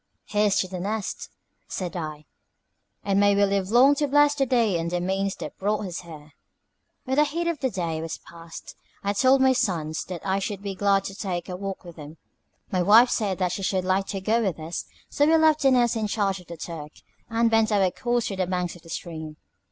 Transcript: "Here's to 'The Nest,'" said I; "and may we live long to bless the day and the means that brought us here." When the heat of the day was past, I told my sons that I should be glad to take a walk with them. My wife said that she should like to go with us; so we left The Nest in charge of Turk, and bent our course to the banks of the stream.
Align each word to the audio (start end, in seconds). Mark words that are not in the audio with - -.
"Here's 0.25 0.55
to 0.61 0.67
'The 0.67 0.79
Nest,'" 0.79 1.29
said 1.67 1.95
I; 1.95 2.25
"and 3.03 3.19
may 3.19 3.35
we 3.35 3.45
live 3.45 3.69
long 3.69 3.93
to 3.97 4.07
bless 4.07 4.33
the 4.33 4.47
day 4.47 4.79
and 4.79 4.89
the 4.89 4.99
means 4.99 5.35
that 5.35 5.59
brought 5.59 5.85
us 5.85 5.99
here." 5.99 6.31
When 7.03 7.17
the 7.17 7.23
heat 7.23 7.45
of 7.45 7.59
the 7.59 7.69
day 7.69 8.01
was 8.01 8.17
past, 8.17 8.75
I 9.03 9.13
told 9.13 9.41
my 9.41 9.53
sons 9.53 10.03
that 10.05 10.25
I 10.25 10.39
should 10.39 10.63
be 10.63 10.73
glad 10.73 11.03
to 11.03 11.13
take 11.13 11.47
a 11.49 11.55
walk 11.55 11.83
with 11.83 11.97
them. 11.97 12.17
My 12.71 12.81
wife 12.81 13.11
said 13.11 13.37
that 13.37 13.51
she 13.51 13.61
should 13.61 13.85
like 13.85 14.07
to 14.07 14.21
go 14.21 14.41
with 14.41 14.59
us; 14.59 14.85
so 15.07 15.27
we 15.27 15.37
left 15.37 15.61
The 15.61 15.69
Nest 15.69 15.95
in 15.95 16.07
charge 16.07 16.39
of 16.39 16.47
Turk, 16.59 16.93
and 17.29 17.51
bent 17.51 17.71
our 17.71 17.91
course 17.91 18.25
to 18.29 18.35
the 18.35 18.47
banks 18.47 18.75
of 18.75 18.81
the 18.81 18.89
stream. 18.89 19.37